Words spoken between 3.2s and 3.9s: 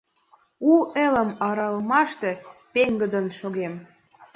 шогем.